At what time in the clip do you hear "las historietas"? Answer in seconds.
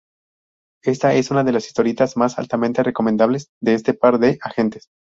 1.51-2.17